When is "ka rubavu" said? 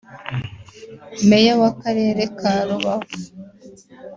2.39-3.15